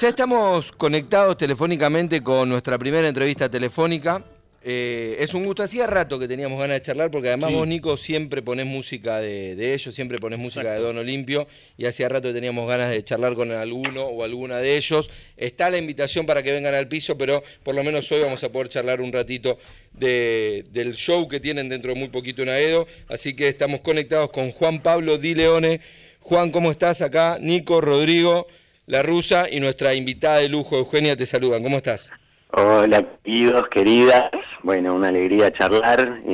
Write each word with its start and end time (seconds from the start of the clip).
Ya 0.00 0.08
estamos 0.08 0.72
conectados 0.72 1.36
telefónicamente 1.36 2.22
con 2.22 2.48
nuestra 2.48 2.78
primera 2.78 3.06
entrevista 3.06 3.48
telefónica. 3.50 4.24
Eh, 4.64 5.16
es 5.18 5.34
un 5.34 5.44
gusto, 5.44 5.62
hacía 5.64 5.86
rato 5.88 6.18
que 6.20 6.28
teníamos 6.28 6.58
ganas 6.58 6.76
de 6.76 6.82
charlar, 6.82 7.10
porque 7.10 7.28
además 7.28 7.50
Sí. 7.50 7.56
vos, 7.56 7.66
Nico, 7.66 7.96
siempre 7.96 8.42
ponés 8.42 8.64
música 8.64 9.18
de, 9.18 9.56
de 9.56 9.74
ellos, 9.74 9.92
siempre 9.94 10.18
ponés 10.18 10.38
música 10.38 10.72
de 10.72 10.78
Don 10.80 10.96
Olimpio, 10.98 11.48
y 11.76 11.84
hacía 11.86 12.08
rato 12.08 12.28
que 12.28 12.34
teníamos 12.34 12.68
ganas 12.68 12.90
de 12.90 13.02
charlar 13.02 13.34
con 13.34 13.50
alguno 13.50 14.04
o 14.04 14.22
alguna 14.22 14.58
de 14.58 14.76
ellos. 14.76 15.10
Está 15.36 15.68
la 15.68 15.78
invitación 15.78 16.26
para 16.26 16.42
que 16.44 16.52
vengan 16.52 16.74
al 16.74 16.86
piso, 16.88 17.18
pero 17.18 17.42
por 17.64 17.74
lo 17.74 17.82
menos 17.82 18.10
hoy 18.12 18.20
vamos 18.22 18.42
a 18.44 18.48
poder 18.50 18.68
charlar 18.68 19.00
un 19.00 19.12
ratito 19.12 19.58
de- 19.92 20.64
del 20.70 20.94
show 20.94 21.26
que 21.28 21.40
tienen 21.40 21.68
dentro 21.68 21.92
de 21.92 21.98
muy 21.98 22.08
poquito 22.08 22.42
en 22.42 22.48
Aedo, 22.48 22.86
así 23.08 23.34
que 23.34 23.48
estamos 23.48 23.80
conectados 23.80 24.30
con 24.30 24.52
Juan 24.52 24.80
Pablo 24.80 25.18
Di 25.18 25.34
Leone. 25.34 25.80
Juan, 26.20 26.52
¿cómo 26.52 26.70
estás 26.70 27.02
acá? 27.02 27.36
Nico, 27.40 27.80
Rodrigo, 27.80 28.46
La 28.86 29.02
Rusa 29.02 29.48
y 29.50 29.60
nuestra 29.60 29.94
invitada 29.94 30.38
de 30.38 30.48
lujo, 30.48 30.76
Eugenia, 30.76 31.16
te 31.16 31.26
saludan. 31.26 31.62
¿Cómo 31.62 31.76
estás? 31.76 32.10
Hola, 32.52 33.06
queridos, 33.24 33.68
queridas. 33.68 34.24
Bueno, 34.62 34.94
una 34.94 35.08
alegría 35.08 35.52
charlar 35.52 36.20
y, 36.26 36.30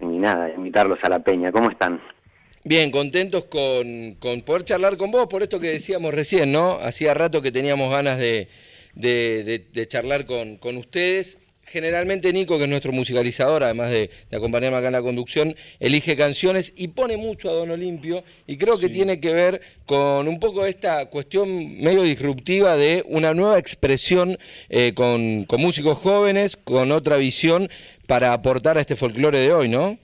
y 0.00 0.06
nada, 0.18 0.50
invitarlos 0.50 0.98
a 1.02 1.08
la 1.08 1.20
peña. 1.20 1.50
¿Cómo 1.52 1.70
están? 1.70 2.00
Bien, 2.64 2.90
contentos 2.90 3.44
con, 3.44 4.14
con 4.18 4.42
poder 4.42 4.64
charlar 4.64 4.96
con 4.96 5.10
vos 5.12 5.28
por 5.28 5.42
esto 5.42 5.60
que 5.60 5.68
decíamos 5.68 6.12
recién, 6.12 6.50
¿no? 6.52 6.72
Hacía 6.72 7.14
rato 7.14 7.40
que 7.40 7.52
teníamos 7.52 7.90
ganas 7.90 8.18
de, 8.18 8.48
de- 8.94 9.44
de- 9.44 9.64
de 9.72 9.88
charlar 9.88 10.26
con, 10.26 10.56
con 10.56 10.76
ustedes. 10.76 11.38
Generalmente 11.68 12.32
Nico, 12.32 12.58
que 12.58 12.64
es 12.64 12.70
nuestro 12.70 12.92
musicalizador, 12.92 13.64
además 13.64 13.90
de, 13.90 14.08
de 14.30 14.36
acompañarme 14.36 14.78
acá 14.78 14.86
en 14.86 14.92
la 14.92 15.02
conducción, 15.02 15.56
elige 15.80 16.16
canciones 16.16 16.72
y 16.76 16.88
pone 16.88 17.16
mucho 17.16 17.50
a 17.50 17.54
Don 17.54 17.70
Olimpio 17.70 18.22
y 18.46 18.56
creo 18.56 18.78
que 18.78 18.88
tiene 18.88 19.18
que 19.18 19.32
ver 19.32 19.60
con 19.84 20.28
un 20.28 20.38
poco 20.38 20.64
esta 20.64 21.06
cuestión 21.06 21.80
medio 21.82 22.02
disruptiva 22.02 22.76
de 22.76 23.04
una 23.08 23.34
nueva 23.34 23.58
expresión 23.58 24.38
eh, 24.68 24.92
con, 24.94 25.44
con 25.44 25.60
músicos 25.60 25.98
jóvenes, 25.98 26.56
con 26.56 26.92
otra 26.92 27.16
visión 27.16 27.68
para 28.06 28.32
aportar 28.32 28.78
a 28.78 28.82
este 28.82 28.94
folclore 28.94 29.40
de 29.40 29.52
hoy, 29.52 29.68
¿no? 29.68 29.98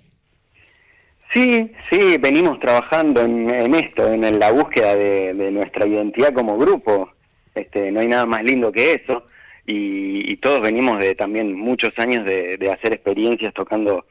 Sí, 1.32 1.70
sí, 1.90 2.16
venimos 2.18 2.58
trabajando 2.58 3.22
en, 3.22 3.48
en 3.48 3.74
esto, 3.74 4.12
en 4.12 4.38
la 4.38 4.50
búsqueda 4.50 4.96
de, 4.96 5.32
de 5.32 5.50
nuestra 5.52 5.86
identidad 5.86 6.34
como 6.34 6.58
grupo. 6.58 7.10
Este, 7.54 7.92
no 7.92 8.00
hay 8.00 8.08
nada 8.08 8.26
más 8.26 8.42
lindo 8.42 8.72
que 8.72 8.94
eso. 8.94 9.24
Y, 9.66 10.32
y 10.32 10.36
todos 10.36 10.60
venimos 10.60 10.98
de 10.98 11.14
también 11.14 11.54
muchos 11.54 11.92
años 11.96 12.24
de, 12.24 12.58
hacer 12.72 12.92
experiencias 12.92 13.54
tocando 13.54 14.06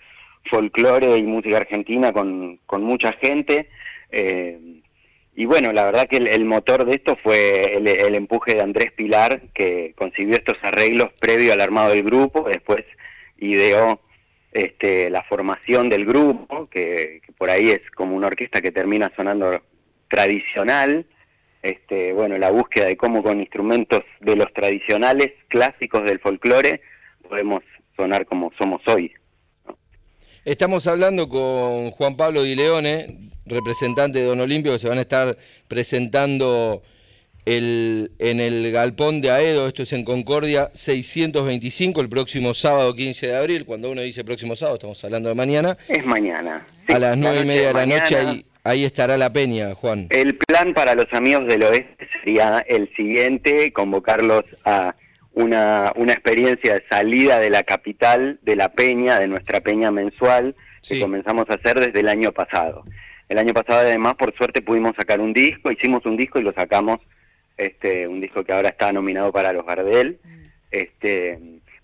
folclore 0.50 1.18
y 1.18 1.24
música 1.24 1.58
argentina 1.58 2.14
con, 2.14 2.60
con 2.66 2.84
mucha 2.84 3.14
gente. 3.14 3.70
Eh, 4.12 4.60
y 5.36 5.46
bueno, 5.46 5.72
la 5.72 5.86
verdad 5.86 6.08
que 6.08 6.18
el, 6.18 6.46
motor 6.46 6.86
de 6.86 6.96
esto 6.96 7.18
fue 7.24 7.76
el, 7.76 7.88
el 7.88 8.16
empuje 8.16 8.56
de 8.56 8.62
Andrés 8.62 8.92
Pilar, 8.92 9.42
que 9.54 9.94
concibió 9.98 10.36
estos 10.36 10.58
arreglos 10.62 11.12
previo 11.20 11.54
al 11.54 11.62
armado 11.62 11.92
del 11.92 12.04
grupo, 12.04 12.48
después 12.48 12.84
ideó 13.38 14.02
este, 14.52 15.10
la 15.10 15.24
formación 15.24 15.90
del 15.90 16.06
grupo, 16.06 16.68
que 16.70 17.22
por 17.38 17.50
ahí 17.50 17.70
es 17.72 17.82
como 17.96 18.16
una 18.16 18.28
orquesta 18.28 18.62
que 18.62 18.72
termina 18.72 19.12
sonando 19.16 19.62
tradicional, 20.10 21.06
este, 21.62 22.14
bueno, 22.14 22.38
la 22.38 22.52
búsqueda 22.52 22.86
de 22.86 22.98
cómo 22.98 23.24
con 23.24 23.40
instrumentos 23.40 24.04
de 24.20 24.36
los 24.36 24.52
tradicionales 24.54 25.32
clásicos 25.48 26.04
del 26.04 26.20
folclore 26.20 26.82
podemos 27.28 27.64
sonar 27.96 28.26
como 28.26 28.52
somos 28.58 28.82
hoy. 28.88 29.14
Estamos 30.44 30.88
hablando 30.88 31.30
con 31.30 31.92
Juan 31.92 32.18
Pablo 32.18 32.42
Di 32.42 32.56
Leone, 32.56 33.30
representante 33.46 34.20
de 34.20 34.26
Don 34.26 34.40
Olimpio, 34.40 34.72
que 34.72 34.80
se 34.80 34.90
van 34.90 34.98
a 34.98 35.02
estar 35.02 35.38
presentando 35.68 36.82
el, 37.46 38.12
en 38.20 38.40
el 38.40 38.72
Galpón 38.72 39.22
de 39.22 39.32
Aedo, 39.32 39.68
esto 39.68 39.84
es 39.84 39.94
en 39.94 40.04
Concordia 40.04 40.72
625, 40.74 42.02
el 42.02 42.10
próximo 42.10 42.54
sábado 42.54 42.94
15 42.96 43.28
de 43.28 43.38
abril. 43.38 43.66
Cuando 43.66 43.92
uno 43.92 44.02
dice 44.02 44.24
próximo 44.24 44.56
sábado, 44.56 44.76
estamos 44.78 45.04
hablando 45.04 45.30
de 45.30 45.36
mañana. 45.36 45.78
Es 45.88 46.06
mañana. 46.06 46.66
Sí, 46.88 46.94
a 46.94 47.00
las 47.00 47.12
la 47.12 47.16
nueve 47.16 47.42
y 47.44 47.48
media 47.48 47.68
de 47.68 47.74
la 47.74 47.86
noche 47.86 48.18
ahí, 48.18 48.46
ahí 48.64 48.84
estará 48.84 49.18
la 49.18 49.32
peña, 49.32 49.74
Juan. 49.76 50.08
El 50.10 50.38
plan 50.62 50.74
para 50.74 50.96
los 50.96 51.12
amigos 51.14 51.48
del 51.48 51.64
oeste 51.64 52.08
sería 52.14 52.60
el 52.68 52.94
siguiente, 52.96 53.74
convocarlos 53.74 54.44
a 54.66 54.96
una, 55.34 55.92
una 55.96 56.14
experiencia 56.14 56.76
de 56.76 56.84
salida 56.90 57.40
de 57.40 57.50
la 57.50 57.64
capital, 57.64 58.40
de 58.44 58.56
la 58.56 58.70
peña, 58.70 59.20
de 59.20 59.28
nuestra 59.28 59.62
peña 59.62 59.92
mensual, 59.92 60.56
Sí. 60.82 60.96
que 60.96 61.02
comenzamos 61.02 61.48
a 61.50 61.54
hacer 61.56 61.80
desde 61.80 62.00
el 62.00 62.08
año 62.08 62.32
pasado. 62.32 62.84
El 63.30 63.38
año 63.38 63.54
pasado 63.54 63.80
además, 63.82 64.16
por 64.16 64.36
suerte, 64.36 64.64
pudimos 64.64 64.96
sacar 64.96 65.20
un 65.22 65.32
disco, 65.32 65.72
hicimos 65.72 66.06
un 66.08 66.18
disco 66.18 66.40
y 66.40 66.44
lo 66.44 66.54
sacamos, 66.54 67.00
este, 67.56 68.08
un 68.08 68.20
disco 68.20 68.44
que 68.44 68.52
ahora 68.52 68.70
está 68.70 68.92
nominado 68.92 69.32
para 69.32 69.54
los 69.54 69.64
Gardel. 69.64 70.20
Este, 70.72 71.38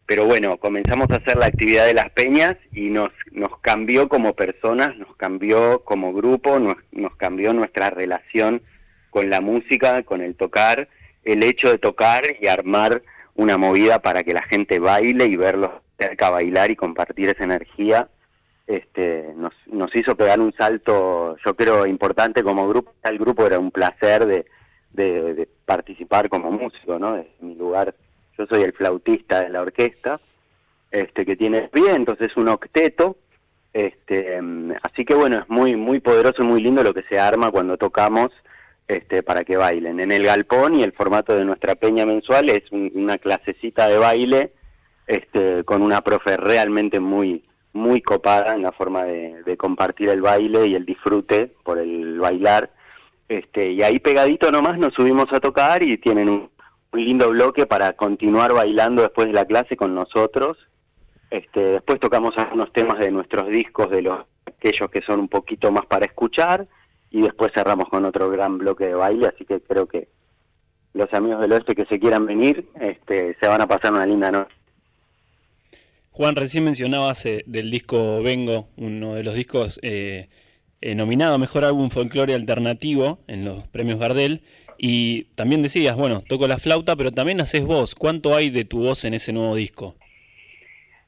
pero 0.07 0.25
bueno, 0.25 0.57
comenzamos 0.57 1.11
a 1.11 1.17
hacer 1.17 1.37
la 1.37 1.47
actividad 1.47 1.85
de 1.85 1.93
las 1.93 2.09
peñas 2.11 2.55
y 2.71 2.89
nos, 2.89 3.09
nos 3.31 3.59
cambió 3.59 4.07
como 4.07 4.33
personas, 4.33 4.97
nos 4.97 5.13
cambió 5.17 5.83
como 5.83 6.13
grupo, 6.13 6.59
nos, 6.59 6.77
nos 6.93 7.13
cambió 7.17 7.53
nuestra 7.53 7.89
relación 7.89 8.61
con 9.09 9.29
la 9.29 9.41
música, 9.41 10.03
con 10.03 10.21
el 10.21 10.35
tocar, 10.35 10.87
el 11.25 11.43
hecho 11.43 11.69
de 11.69 11.77
tocar 11.77 12.23
y 12.39 12.47
armar 12.47 13.03
una 13.35 13.57
movida 13.57 13.99
para 13.99 14.23
que 14.23 14.33
la 14.33 14.43
gente 14.43 14.79
baile 14.79 15.25
y 15.25 15.35
verlos 15.35 15.71
cerca 15.99 16.29
bailar 16.29 16.71
y 16.71 16.77
compartir 16.77 17.29
esa 17.29 17.43
energía, 17.43 18.07
este, 18.65 19.33
nos, 19.35 19.53
nos 19.65 19.93
hizo 19.93 20.15
pegar 20.15 20.39
un 20.39 20.53
salto, 20.53 21.35
yo 21.45 21.55
creo, 21.55 21.85
importante 21.85 22.43
como 22.43 22.67
grupo. 22.69 22.93
El 23.03 23.17
grupo 23.17 23.45
era 23.45 23.59
un 23.59 23.71
placer 23.71 24.25
de, 24.25 24.45
de, 24.91 25.33
de 25.33 25.49
participar 25.65 26.29
como 26.29 26.51
músico, 26.51 26.97
¿no? 26.97 27.13
Desde 27.13 27.29
mi 27.41 27.55
lugar, 27.55 27.93
yo 28.37 28.45
soy 28.47 28.61
el 28.63 28.73
flautista 28.73 29.41
de 29.41 29.49
la 29.49 29.61
orquesta, 29.61 30.19
este, 30.91 31.25
que 31.25 31.35
tiene 31.35 31.69
pie, 31.69 31.91
entonces 31.93 32.35
un 32.37 32.47
octeto, 32.49 33.17
este, 33.73 34.41
mm, 34.41 34.71
así 34.83 35.05
que 35.05 35.13
bueno, 35.15 35.39
es 35.39 35.49
muy, 35.49 35.75
muy 35.75 35.99
poderoso 35.99 36.41
y 36.43 36.45
muy 36.45 36.61
lindo 36.61 36.83
lo 36.83 36.93
que 36.93 37.03
se 37.03 37.19
arma 37.19 37.51
cuando 37.51 37.77
tocamos 37.77 38.29
este, 38.87 39.21
para 39.21 39.43
que 39.43 39.57
bailen. 39.57 39.99
En 39.99 40.11
el 40.11 40.23
galpón 40.23 40.75
y 40.75 40.83
el 40.83 40.93
formato 40.93 41.35
de 41.35 41.43
nuestra 41.43 41.75
peña 41.75 42.05
mensual 42.05 42.49
es 42.49 42.63
un- 42.71 42.89
una 42.95 43.17
clasecita 43.17 43.87
de 43.87 43.97
baile 43.97 44.51
este, 45.07 45.63
con 45.65 45.81
una 45.81 45.99
profe 46.01 46.37
realmente 46.37 46.99
muy, 47.01 47.43
muy 47.73 48.01
copada 48.01 48.55
en 48.55 48.61
la 48.61 48.71
forma 48.71 49.03
de, 49.03 49.43
de 49.43 49.57
compartir 49.57 50.09
el 50.09 50.21
baile 50.21 50.67
y 50.67 50.75
el 50.75 50.85
disfrute 50.85 51.51
por 51.63 51.77
el 51.79 52.19
bailar. 52.19 52.71
Este, 53.29 53.71
y 53.71 53.83
ahí 53.83 53.99
pegadito 53.99 54.51
nomás 54.51 54.77
nos 54.77 54.93
subimos 54.93 55.31
a 55.33 55.39
tocar 55.41 55.83
y 55.83 55.97
tienen 55.97 56.29
un, 56.29 56.49
un 56.91 57.03
lindo 57.03 57.29
bloque 57.29 57.65
para 57.65 57.93
continuar 57.93 58.53
bailando 58.53 59.01
después 59.01 59.27
de 59.27 59.33
la 59.33 59.45
clase 59.45 59.75
con 59.75 59.93
nosotros. 59.93 60.57
Este, 61.29 61.61
después 61.61 61.99
tocamos 61.99 62.37
algunos 62.37 62.71
temas 62.71 62.99
de 62.99 63.11
nuestros 63.11 63.49
discos, 63.49 63.89
de 63.89 64.01
los 64.01 64.25
aquellos 64.45 64.89
que 64.89 65.01
son 65.01 65.19
un 65.19 65.27
poquito 65.27 65.71
más 65.71 65.85
para 65.85 66.05
escuchar, 66.05 66.67
y 67.11 67.21
después 67.21 67.51
cerramos 67.53 67.89
con 67.89 68.05
otro 68.05 68.29
gran 68.29 68.57
bloque 68.57 68.87
de 68.87 68.93
baile, 68.93 69.27
así 69.27 69.45
que 69.45 69.59
creo 69.61 69.87
que 69.87 70.07
los 70.93 71.13
amigos 71.13 71.41
del 71.41 71.51
oeste 71.51 71.75
que 71.75 71.85
se 71.85 71.99
quieran 71.99 72.25
venir, 72.25 72.67
este, 72.79 73.35
se 73.39 73.47
van 73.47 73.61
a 73.61 73.67
pasar 73.67 73.93
una 73.93 74.05
linda 74.05 74.31
noche. 74.31 74.55
Juan, 76.11 76.35
recién 76.35 76.63
mencionabas 76.63 77.25
eh, 77.27 77.43
del 77.45 77.69
disco 77.69 78.23
Vengo, 78.23 78.69
uno 78.77 79.13
de 79.13 79.23
los 79.23 79.35
discos 79.35 79.79
eh, 79.83 80.29
eh, 80.81 80.95
nominado 80.95 81.35
a 81.35 81.37
Mejor 81.37 81.65
Álbum 81.65 81.89
Folclore 81.89 82.33
Alternativo 82.33 83.19
en 83.27 83.45
los 83.45 83.67
premios 83.67 83.99
Gardel. 83.99 84.41
Y 84.77 85.23
también 85.35 85.63
decías, 85.63 85.95
bueno, 85.95 86.21
toco 86.27 86.47
la 86.47 86.59
flauta, 86.59 86.95
pero 86.95 87.11
también 87.11 87.41
haces 87.41 87.65
voz. 87.65 87.95
¿Cuánto 87.95 88.35
hay 88.35 88.49
de 88.49 88.63
tu 88.63 88.83
voz 88.83 89.05
en 89.05 89.15
ese 89.15 89.33
nuevo 89.33 89.55
disco? 89.55 89.95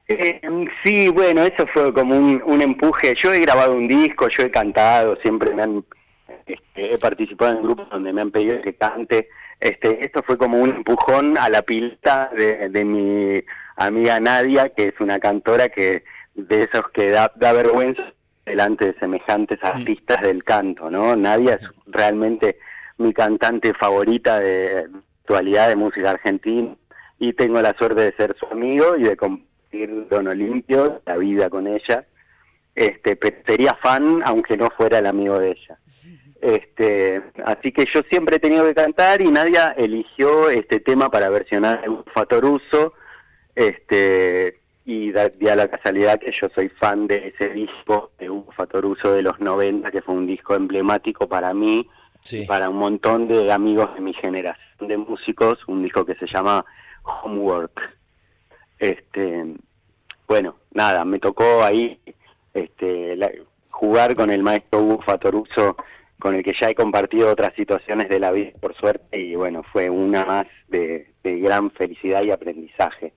Eh, 0.07 0.41
sí, 0.83 1.07
bueno, 1.09 1.43
eso 1.43 1.67
fue 1.67 1.93
como 1.93 2.15
un, 2.15 2.41
un 2.45 2.61
empuje. 2.61 3.13
Yo 3.15 3.31
he 3.31 3.39
grabado 3.41 3.75
un 3.75 3.87
disco, 3.87 4.27
yo 4.27 4.43
he 4.43 4.49
cantado, 4.49 5.15
siempre 5.21 5.53
me 5.53 5.61
han, 5.61 5.85
este, 6.47 6.93
he 6.93 6.97
participado 6.97 7.57
en 7.57 7.61
grupos 7.61 7.87
donde 7.91 8.11
me 8.11 8.21
han 8.21 8.31
pedido 8.31 8.59
que 8.61 8.73
cante. 8.73 9.29
Este, 9.59 10.03
esto 10.03 10.23
fue 10.23 10.37
como 10.37 10.57
un 10.57 10.69
empujón 10.69 11.37
a 11.37 11.47
la 11.49 11.61
pista 11.61 12.31
de, 12.35 12.69
de 12.69 12.85
mi 12.85 13.43
amiga 13.75 14.19
Nadia, 14.19 14.69
que 14.69 14.87
es 14.87 14.99
una 14.99 15.19
cantora 15.19 15.69
que 15.69 16.03
de 16.33 16.63
esos 16.63 16.89
que 16.91 17.11
da, 17.11 17.31
da 17.35 17.53
vergüenza 17.53 18.13
delante 18.49 18.85
de 18.87 18.99
semejantes 18.99 19.59
artistas 19.61 20.21
del 20.21 20.43
canto, 20.43 20.89
¿no? 20.89 21.15
Nadia 21.15 21.55
es 21.55 21.67
realmente 21.85 22.57
mi 22.97 23.13
cantante 23.13 23.73
favorita 23.73 24.39
de 24.39 24.87
actualidad 25.21 25.69
de 25.69 25.75
música 25.75 26.09
argentina 26.09 26.75
y 27.19 27.33
tengo 27.33 27.61
la 27.61 27.75
suerte 27.77 28.01
de 28.01 28.15
ser 28.17 28.35
su 28.39 28.47
amigo 28.47 28.97
y 28.97 29.03
de 29.03 29.15
compartir 29.15 30.07
Don 30.09 30.27
Olimpio, 30.27 31.01
la 31.05 31.17
vida 31.17 31.49
con 31.49 31.67
ella. 31.67 32.05
Este, 32.73 33.17
sería 33.45 33.75
fan 33.75 34.21
aunque 34.25 34.57
no 34.57 34.69
fuera 34.75 34.99
el 34.99 35.05
amigo 35.05 35.37
de 35.37 35.51
ella. 35.51 35.77
Este, 36.41 37.21
así 37.45 37.71
que 37.71 37.85
yo 37.93 38.01
siempre 38.09 38.37
he 38.37 38.39
tenido 38.39 38.65
que 38.65 38.73
cantar 38.73 39.21
y 39.21 39.29
Nadia 39.29 39.75
eligió 39.77 40.49
este 40.49 40.79
tema 40.79 41.11
para 41.11 41.29
versionar 41.29 41.83
el 41.83 41.97
Fatoruso, 42.13 42.93
este, 43.53 44.59
y 44.85 45.11
da, 45.11 45.29
da 45.39 45.55
la 45.55 45.67
casualidad 45.67 46.19
que 46.19 46.31
yo 46.31 46.47
soy 46.55 46.69
fan 46.69 47.07
de 47.07 47.27
ese 47.35 47.49
disco 47.49 48.11
de 48.19 48.29
Hugo 48.29 48.51
Fatoruso 48.51 49.11
de 49.13 49.21
los 49.21 49.39
90, 49.39 49.91
que 49.91 50.01
fue 50.01 50.15
un 50.15 50.25
disco 50.27 50.55
emblemático 50.55 51.27
para 51.27 51.53
mí 51.53 51.87
Sí. 52.21 52.43
y 52.43 52.45
para 52.45 52.69
un 52.69 52.77
montón 52.77 53.27
de 53.29 53.49
amigos 53.51 53.93
de 53.95 54.01
mi 54.01 54.13
generación. 54.13 54.65
de 54.81 54.97
músicos, 54.97 55.59
un 55.67 55.83
disco 55.83 56.05
que 56.05 56.15
se 56.15 56.25
llama 56.25 56.63
Homework. 57.03 57.97
Este, 58.77 59.45
bueno, 60.27 60.55
nada, 60.71 61.03
me 61.03 61.19
tocó 61.19 61.63
ahí 61.63 61.99
este, 62.53 63.17
jugar 63.69 64.15
con 64.15 64.29
el 64.31 64.41
maestro 64.43 64.81
Hugo 64.81 65.01
Fatoruso, 65.01 65.75
con 66.19 66.35
el 66.35 66.43
que 66.43 66.53
ya 66.59 66.69
he 66.69 66.75
compartido 66.75 67.29
otras 67.31 67.53
situaciones 67.55 68.09
de 68.09 68.19
la 68.19 68.31
vida, 68.31 68.51
por 68.59 68.75
suerte, 68.75 69.19
y 69.19 69.35
bueno, 69.35 69.63
fue 69.63 69.89
una 69.89 70.25
más 70.25 70.47
de, 70.67 71.07
gran 71.23 71.71
felicidad 71.71 72.23
y 72.23 72.31
aprendizaje. 72.31 73.13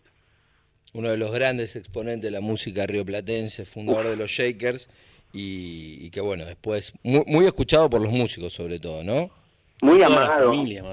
Uno 0.94 1.10
de 1.10 1.16
los 1.16 1.32
grandes 1.32 1.74
exponentes 1.76 2.22
de 2.22 2.30
la 2.30 2.40
música 2.40 2.86
rioplatense, 2.86 3.64
fundador 3.64 4.08
de 4.08 4.16
los 4.16 4.30
Shakers, 4.30 4.88
y, 5.32 6.10
que 6.10 6.20
bueno, 6.20 6.44
después, 6.44 6.92
muy, 7.02 7.46
escuchado 7.46 7.88
por 7.88 8.02
los 8.02 8.12
músicos 8.12 8.52
sobre 8.52 8.78
todo, 8.78 9.02
¿no? 9.02 9.30
Muy 9.80 10.02
amado. 10.02 10.26
Toda 10.26 10.38
la 10.38 10.44
familia, 10.44 10.84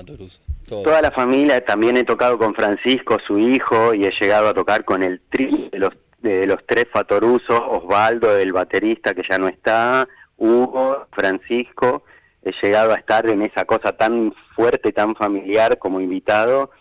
Toda 0.67 1.01
la 1.01 1.11
familia, 1.11 1.65
también 1.65 1.97
he 1.97 2.05
tocado 2.05 2.37
con 2.37 2.55
Francisco, 2.55 3.17
su 3.27 3.37
hijo, 3.37 3.93
y 3.93 4.05
he 4.05 4.11
llegado 4.19 4.47
a 4.47 4.53
tocar 4.53 4.85
con 4.85 5.03
el 5.03 5.19
tri 5.29 5.69
de 5.71 5.79
los 5.79 5.93
de 6.21 6.45
los 6.47 6.59
tres 6.65 6.85
Fatorusos, 6.91 7.61
Osvaldo, 7.69 8.37
el 8.37 8.51
baterista 8.51 9.13
que 9.13 9.23
ya 9.29 9.37
no 9.37 9.47
está, 9.47 10.07
Hugo, 10.37 11.07
Francisco, 11.11 12.03
he 12.43 12.51
llegado 12.61 12.93
a 12.93 12.95
estar 12.95 13.29
en 13.29 13.41
esa 13.41 13.65
cosa 13.65 13.93
tan 13.93 14.33
fuerte, 14.55 14.91
tan 14.91 15.15
familiar 15.15 15.77
como 15.77 16.01
invitado 16.01 16.71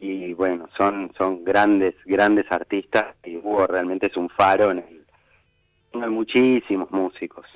y 0.00 0.32
bueno, 0.32 0.68
son, 0.76 1.12
son 1.16 1.44
grandes, 1.44 1.94
grandes 2.04 2.46
artistas 2.50 3.14
y 3.24 3.36
Hugo 3.36 3.66
realmente 3.66 4.06
es 4.06 4.16
un 4.16 4.28
faro 4.28 4.70
en 4.70 4.78
el... 4.78 6.02
Hay 6.02 6.10
muchísimos 6.10 6.90
músicos, 6.90 7.46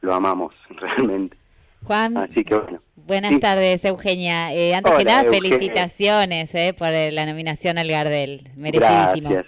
lo 0.00 0.14
amamos 0.14 0.54
realmente. 0.70 1.36
Juan, 1.84 2.16
Así 2.16 2.44
que 2.44 2.54
bueno. 2.54 2.80
buenas 2.96 3.38
tardes 3.40 3.84
Eugenia. 3.84 4.54
Eh, 4.54 4.74
antes 4.74 4.92
que 4.94 5.04
nada, 5.04 5.30
felicitaciones 5.30 6.54
eh, 6.54 6.74
por 6.78 6.88
la 6.90 7.26
nominación 7.26 7.76
al 7.78 7.88
Gardel, 7.88 8.42
merecidísimo. 8.56 9.30
Gracias. 9.30 9.46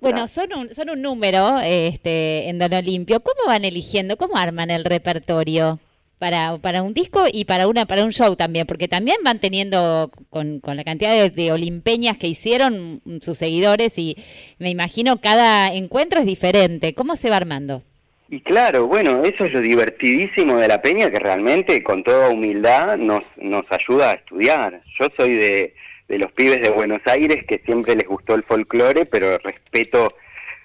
Bueno, 0.00 0.28
son 0.28 0.52
un, 0.56 0.74
son 0.74 0.90
un 0.90 1.02
número 1.02 1.58
este, 1.58 2.48
en 2.48 2.58
Don 2.58 2.72
Olimpio. 2.72 3.20
¿Cómo 3.20 3.46
van 3.46 3.64
eligiendo, 3.64 4.16
cómo 4.16 4.36
arman 4.36 4.70
el 4.70 4.84
repertorio 4.84 5.80
para, 6.18 6.58
para 6.58 6.82
un 6.82 6.94
disco 6.94 7.24
y 7.32 7.44
para 7.44 7.68
una 7.68 7.86
para 7.86 8.04
un 8.04 8.12
show 8.12 8.36
también? 8.36 8.66
Porque 8.66 8.88
también 8.88 9.18
van 9.24 9.38
teniendo, 9.38 10.10
con, 10.30 10.60
con 10.60 10.76
la 10.76 10.84
cantidad 10.84 11.30
de, 11.30 11.52
olimpeñas 11.52 12.16
que 12.16 12.26
hicieron 12.26 13.00
sus 13.20 13.38
seguidores 13.38 13.98
y 13.98 14.16
me 14.58 14.70
imagino 14.70 15.20
cada 15.20 15.72
encuentro 15.72 16.20
es 16.20 16.26
diferente. 16.26 16.94
¿Cómo 16.94 17.16
se 17.16 17.30
va 17.30 17.36
armando? 17.36 17.82
Y 18.30 18.40
claro, 18.40 18.86
bueno, 18.86 19.24
eso 19.24 19.44
es 19.44 19.52
lo 19.52 19.60
divertidísimo 19.60 20.58
de 20.58 20.68
la 20.68 20.82
peña 20.82 21.10
que 21.10 21.18
realmente 21.18 21.82
con 21.82 22.04
toda 22.04 22.28
humildad 22.28 22.98
nos, 22.98 23.22
nos 23.36 23.64
ayuda 23.70 24.10
a 24.10 24.14
estudiar. 24.14 24.82
Yo 24.98 25.06
soy 25.16 25.34
de 25.34 25.74
de 26.08 26.18
los 26.18 26.32
pibes 26.32 26.62
de 26.62 26.70
Buenos 26.70 27.02
Aires 27.04 27.44
que 27.46 27.60
siempre 27.64 27.94
les 27.94 28.06
gustó 28.06 28.34
el 28.34 28.42
folclore, 28.42 29.04
pero 29.04 29.38
respeto 29.38 30.14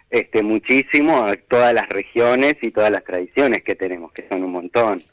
este 0.10 0.42
muchísimo 0.42 1.26
a 1.26 1.36
todas 1.36 1.74
las 1.74 1.90
regiones 1.90 2.56
y 2.62 2.72
todas 2.72 2.92
las 2.92 3.04
tradiciones 3.04 3.64
que 3.64 3.76
tenemos, 3.76 4.12
que 4.14 4.26
son 4.30 4.44
un 4.44 4.52
montón. 4.52 5.04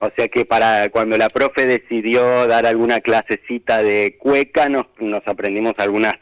O 0.00 0.10
sea 0.16 0.28
que 0.28 0.44
para 0.44 0.88
cuando 0.88 1.16
la 1.16 1.28
profe 1.28 1.66
decidió 1.66 2.46
dar 2.46 2.66
alguna 2.66 3.00
clasecita 3.00 3.82
de 3.82 4.16
cueca, 4.18 4.68
nos, 4.68 4.86
nos 4.98 5.26
aprendimos 5.26 5.74
algunas 5.78 6.14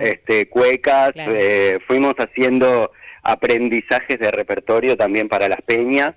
este, 0.00 0.48
cuecas, 0.48 1.12
eh, 1.16 1.78
fuimos 1.86 2.14
haciendo 2.18 2.90
aprendizajes 3.22 4.18
de 4.18 4.30
repertorio 4.30 4.96
también 4.96 5.28
para 5.28 5.48
las 5.48 5.62
peñas. 5.62 6.14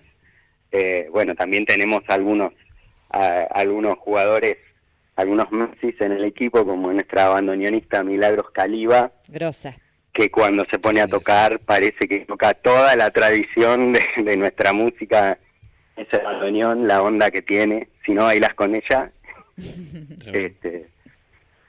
Eh, 0.71 1.07
bueno, 1.11 1.35
también 1.35 1.65
tenemos 1.65 2.03
algunos, 2.07 2.53
algunos 3.11 3.97
jugadores 3.99 4.57
algunos 5.15 5.51
Messi 5.51 5.95
en 5.99 6.11
el 6.11 6.25
equipo, 6.25 6.65
como 6.65 6.91
nuestra 6.91 7.29
bandoneonista 7.29 8.03
Milagros 8.03 8.51
Caliba. 8.51 9.11
Grosa. 9.27 9.77
Que 10.11 10.29
cuando 10.29 10.65
se 10.69 10.79
pone 10.79 11.01
a 11.01 11.07
tocar 11.07 11.59
parece 11.59 12.07
que 12.07 12.21
toca 12.21 12.53
toda 12.53 12.95
la 12.95 13.11
tradición 13.11 13.93
de, 13.93 14.37
nuestra 14.37 14.73
música, 14.73 15.37
ese 15.95 16.17
bandoneón, 16.17 16.87
la 16.87 17.01
onda 17.01 17.31
que 17.31 17.41
tiene, 17.41 17.87
si 18.05 18.13
no 18.13 18.23
bailas 18.23 18.53
con 18.53 18.75
ella. 18.75 19.11
este, 20.33 20.87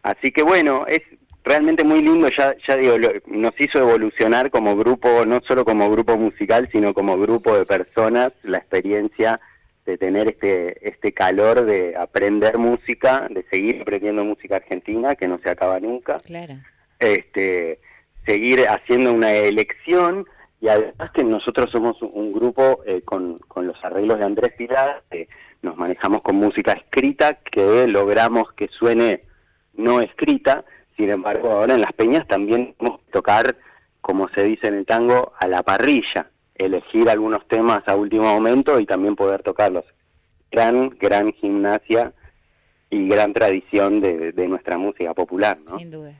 así 0.02 0.32
que 0.32 0.42
bueno, 0.42 0.84
es 0.86 1.02
realmente 1.44 1.84
muy 1.84 2.02
lindo, 2.02 2.28
ya, 2.28 2.54
ya 2.66 2.76
digo, 2.76 2.96
nos 3.26 3.52
hizo 3.60 3.78
evolucionar 3.78 4.50
como 4.50 4.76
grupo, 4.76 5.24
no 5.24 5.40
solo 5.46 5.64
como 5.64 5.88
grupo 5.90 6.18
musical, 6.18 6.68
sino 6.72 6.92
como 6.92 7.16
grupo 7.18 7.56
de 7.56 7.64
personas, 7.64 8.32
la 8.42 8.58
experiencia 8.58 9.40
de 9.86 9.96
tener 9.96 10.26
este, 10.26 10.88
este 10.88 11.12
calor 11.12 11.64
de 11.64 11.94
aprender 11.96 12.58
música, 12.58 13.28
de 13.30 13.44
seguir 13.44 13.80
aprendiendo 13.80 14.24
música 14.24 14.56
argentina, 14.56 15.14
que 15.14 15.28
no 15.28 15.38
se 15.38 15.48
acaba 15.48 15.78
nunca. 15.78 16.18
Claro. 16.18 16.54
Este, 16.98 17.78
seguir 18.26 18.66
haciendo 18.68 19.12
una 19.12 19.32
elección 19.32 20.26
y 20.60 20.68
además 20.68 21.10
que 21.12 21.24
nosotros 21.24 21.70
somos 21.70 22.00
un 22.02 22.32
grupo 22.32 22.80
eh, 22.86 23.02
con, 23.02 23.38
con, 23.40 23.66
los 23.66 23.82
arreglos 23.84 24.18
de 24.18 24.24
Andrés 24.24 24.54
Pilar, 24.56 25.02
nos 25.62 25.76
manejamos 25.76 26.22
con 26.22 26.36
música 26.36 26.72
escrita 26.72 27.34
que 27.34 27.86
logramos 27.86 28.52
que 28.52 28.68
suene 28.68 29.22
no 29.74 30.00
escrita, 30.00 30.64
sin 30.96 31.10
embargo 31.10 31.50
ahora 31.50 31.74
en 31.74 31.82
las 31.82 31.92
peñas 31.92 32.26
también 32.26 32.74
podemos 32.78 33.00
tocar, 33.12 33.56
como 34.00 34.28
se 34.28 34.44
dice 34.44 34.68
en 34.68 34.74
el 34.74 34.86
tango, 34.86 35.32
a 35.38 35.46
la 35.46 35.62
parrilla 35.62 36.30
elegir 36.58 37.08
algunos 37.10 37.46
temas 37.48 37.86
a 37.86 37.96
último 37.96 38.24
momento 38.24 38.80
y 38.80 38.86
también 38.86 39.16
poder 39.16 39.42
tocarlos. 39.42 39.84
Gran, 40.50 40.90
gran 40.98 41.32
gimnasia 41.32 42.12
y 42.88 43.08
gran 43.08 43.32
tradición 43.32 44.00
de, 44.00 44.32
nuestra 44.48 44.78
música 44.78 45.12
popular, 45.12 45.58
¿no? 45.68 45.78
Sin 45.78 45.90
duda. 45.90 46.14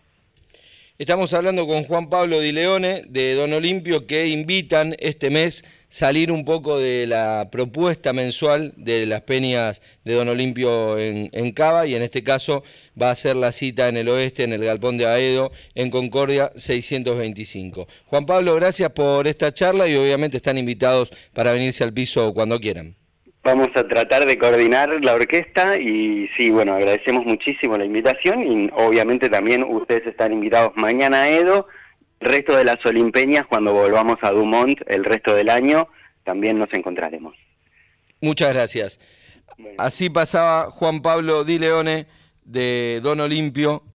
Estamos 0.98 1.34
hablando 1.34 1.66
con 1.66 1.84
Juan 1.84 2.08
Pablo 2.08 2.40
Di 2.40 2.52
Leone 2.52 3.04
de 3.06 3.34
Don 3.34 3.52
Olimpio 3.52 4.06
que 4.06 4.28
invitan 4.28 4.96
este 4.98 5.28
mes 5.28 5.62
salir 5.90 6.32
un 6.32 6.46
poco 6.46 6.78
de 6.78 7.06
la 7.06 7.50
propuesta 7.52 8.14
mensual 8.14 8.72
de 8.78 9.04
las 9.04 9.20
peñas 9.20 9.82
de 10.04 10.14
Don 10.14 10.26
Olimpio 10.30 10.98
en, 10.98 11.28
en, 11.32 11.52
Cava 11.52 11.86
y 11.86 11.94
en 11.94 12.02
este 12.02 12.24
caso 12.24 12.64
va 13.00 13.10
a 13.10 13.14
ser 13.14 13.36
la 13.36 13.52
cita 13.52 13.90
en 13.90 13.98
el 13.98 14.08
oeste, 14.08 14.44
en 14.44 14.54
el 14.54 14.64
Galpón 14.64 14.96
de 14.96 15.06
Aedo, 15.06 15.52
en 15.74 15.90
Concordia 15.90 16.50
625. 16.56 17.86
Juan 18.06 18.24
Pablo, 18.24 18.54
gracias 18.54 18.90
por 18.92 19.28
esta 19.28 19.52
charla 19.52 19.86
y 19.88 19.96
obviamente 19.96 20.38
están 20.38 20.56
invitados 20.56 21.10
para 21.34 21.52
venirse 21.52 21.84
al 21.84 21.92
piso 21.92 22.32
cuando 22.32 22.58
quieran. 22.58 22.96
Vamos 23.46 23.68
a 23.76 23.86
tratar 23.86 24.26
de 24.26 24.38
coordinar 24.38 24.88
la 25.04 25.14
orquesta 25.14 25.78
y 25.78 26.28
sí, 26.36 26.50
bueno, 26.50 26.74
agradecemos 26.74 27.24
muchísimo 27.24 27.78
la 27.78 27.84
invitación 27.84 28.42
y 28.42 28.70
obviamente 28.74 29.28
también 29.28 29.62
ustedes 29.62 30.04
están 30.04 30.32
invitados 30.32 30.72
mañana 30.74 31.22
a 31.22 31.28
Edo, 31.28 31.68
el 32.18 32.28
resto 32.28 32.56
de 32.56 32.64
las 32.64 32.84
Olimpeñas 32.84 33.44
cuando 33.48 33.72
volvamos 33.72 34.16
a 34.22 34.32
Dumont 34.32 34.80
el 34.88 35.04
resto 35.04 35.32
del 35.32 35.48
año 35.48 35.86
también 36.24 36.58
nos 36.58 36.72
encontraremos. 36.72 37.36
Muchas 38.20 38.52
gracias. 38.52 38.98
Así 39.78 40.10
pasaba 40.10 40.68
Juan 40.72 41.00
Pablo 41.00 41.44
Di 41.44 41.60
Leone 41.60 42.08
de 42.44 42.98
Don 43.00 43.20
Olimpio 43.20 43.84